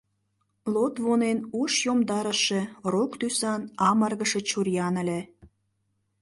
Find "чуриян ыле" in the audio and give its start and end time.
4.49-5.19